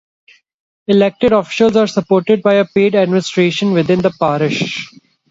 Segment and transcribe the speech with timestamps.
[0.87, 4.87] Elected officials are supported by a paid administration within the Parish.